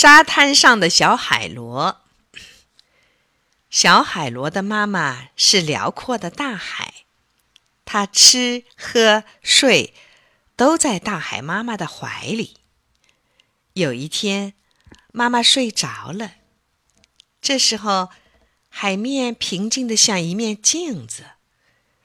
[0.00, 2.02] 沙滩上的小海螺。
[3.68, 6.94] 小海螺的妈妈是辽阔的大海，
[7.84, 9.92] 它吃喝睡
[10.54, 12.58] 都在大海妈妈的怀里。
[13.72, 14.54] 有一天，
[15.10, 16.34] 妈妈睡着了，
[17.42, 18.10] 这时候
[18.68, 21.24] 海面平静的像一面镜子，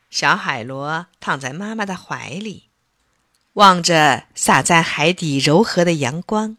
[0.09, 2.71] 小海螺躺在妈妈的怀里，
[3.53, 6.57] 望着洒在海底柔和的阳光。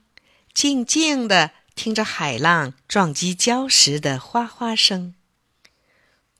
[0.55, 5.14] 静静地听着海浪撞击礁石的哗哗声。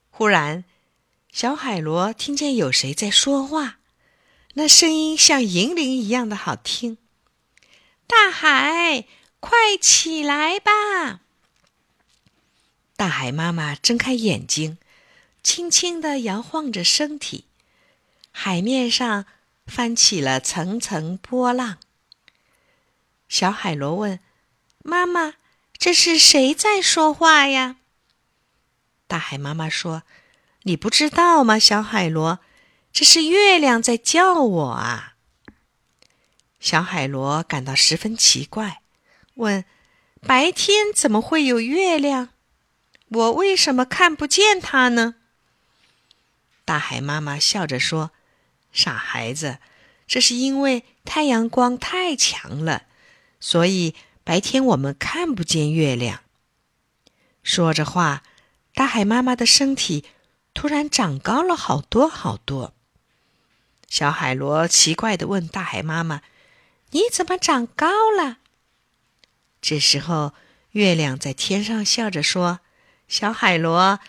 [0.09, 0.65] 忽然，
[1.33, 3.79] 小海螺听见有谁在说话，
[4.55, 6.97] 那声音像银铃一样的好听。
[8.07, 9.07] 大海，
[9.41, 11.21] 快起来吧！
[12.97, 14.79] 大海妈妈睁开眼睛，
[15.43, 17.47] 轻轻地摇晃着身体，
[18.31, 19.27] 海面上
[19.67, 21.79] 翻起了层层波浪。
[23.35, 24.21] 小海螺问
[24.85, 25.35] ：“妈妈，
[25.77, 27.79] 这是谁在说话呀？”
[29.09, 30.05] 大海妈妈说
[30.63, 32.39] ：“你不知道吗，小海螺，
[32.93, 35.15] 这是月亮在叫我啊。”
[36.61, 38.83] 小海螺感到十分奇怪，
[39.35, 39.65] 问
[40.25, 42.29] ：“白天怎么会有月亮？
[43.09, 45.17] 我为什么看不见它呢？”
[46.65, 48.13] 大海妈妈笑着说
[48.73, 49.59] ：“傻孩子，
[50.07, 52.85] 这是因为太阳光太强了。”
[53.45, 56.23] 所以白天我们看不见月亮。
[57.43, 58.23] 说着话，
[58.73, 60.03] 大海妈妈的身体
[60.55, 62.73] 突然长高了好多好多。
[63.87, 66.23] 小海螺奇怪的问大海妈妈
[66.93, 68.39] ：“你怎么长高了？”
[69.61, 70.33] 这时候，
[70.71, 72.61] 月亮在天上笑着说
[73.09, 74.01] ：“小海螺，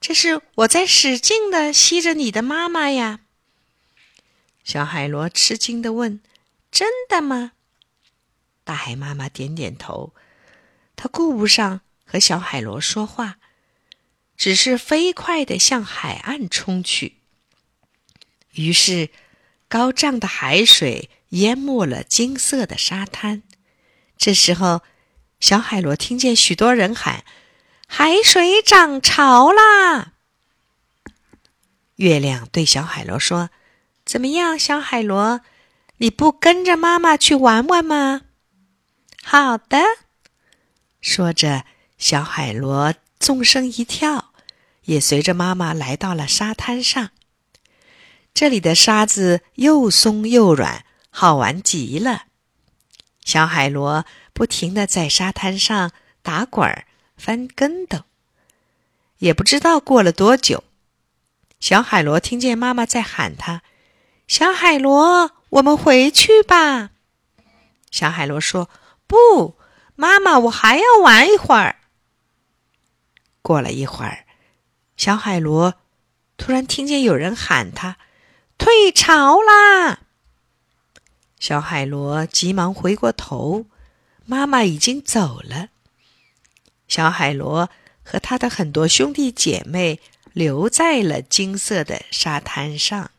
[0.00, 3.20] 这是我在使劲的吸着你的妈妈呀。”
[4.64, 6.20] 小海螺吃惊的问
[6.72, 7.52] ：“真的吗？”
[8.70, 10.14] 大海妈妈点点头，
[10.94, 13.38] 她顾不上和小海螺说话，
[14.36, 17.16] 只是飞快地向海岸冲去。
[18.52, 19.10] 于是，
[19.66, 23.42] 高涨的海水淹没了金色的沙滩。
[24.16, 24.82] 这时候，
[25.40, 27.24] 小海螺听见许多人喊
[27.88, 30.12] ：“海水涨潮啦！”
[31.98, 33.50] 月亮对小海螺说
[34.06, 35.40] ：“怎么样，小海螺，
[35.96, 38.22] 你不跟着妈妈去玩玩吗？”
[39.32, 39.78] 好的，
[41.00, 41.64] 说着，
[41.98, 44.32] 小海螺纵身一跳，
[44.86, 47.10] 也随着妈妈来到了沙滩上。
[48.34, 52.24] 这里的沙子又松又软，好玩极了。
[53.24, 55.92] 小海螺不停的在沙滩上
[56.22, 56.86] 打滚儿、
[57.16, 58.00] 翻跟斗。
[59.18, 60.64] 也不知道过了多久，
[61.60, 63.62] 小海螺听见妈妈在喊他
[64.26, 66.90] ：“小海螺，我们回去吧。”
[67.92, 68.68] 小海螺说。
[69.10, 69.58] 不，
[69.96, 71.80] 妈妈，我还要玩一会儿。
[73.42, 74.24] 过了一会儿，
[74.96, 75.74] 小海螺
[76.36, 77.96] 突然听见有人喊他
[78.56, 80.02] ：“退潮啦！”
[81.40, 83.66] 小海螺急忙回过头，
[84.26, 85.70] 妈妈已经走了。
[86.86, 87.68] 小海螺
[88.04, 89.98] 和他的很多兄弟姐妹
[90.32, 93.10] 留在了金色的沙滩上。